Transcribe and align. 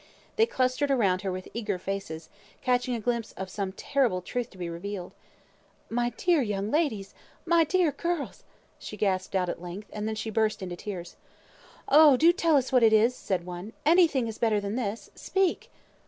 They 0.35 0.47
clustered 0.47 0.89
round 0.89 1.21
her 1.21 1.31
with 1.31 1.47
eager 1.53 1.77
faces, 1.77 2.27
catching 2.63 2.95
a 2.95 2.99
glimpse 2.99 3.33
of 3.33 3.51
some 3.51 3.71
terrible 3.71 4.19
truth 4.19 4.49
to 4.49 4.57
be 4.57 4.67
revealed. 4.67 5.11
"My 5.91 6.09
dear 6.17 6.41
young 6.41 6.71
ladies! 6.71 7.13
my 7.45 7.63
dear 7.65 7.91
girls," 7.91 8.43
she 8.79 8.97
gasped 8.97 9.35
out 9.35 9.47
at 9.47 9.61
length, 9.61 9.89
and 9.93 10.07
then 10.07 10.15
she 10.15 10.31
burst 10.31 10.63
into 10.63 10.75
tears. 10.75 11.17
"Oh! 11.87 12.17
do 12.17 12.33
tell 12.33 12.55
us 12.55 12.71
what 12.71 12.81
it 12.81 12.93
is, 12.93 13.11
nurse," 13.11 13.15
said 13.17 13.45
one. 13.45 13.73
"Any 13.85 14.07
thing 14.07 14.27
is 14.27 14.39
better 14.39 14.59
than 14.59 14.75
this. 14.75 15.11
Speak!" 15.13 15.69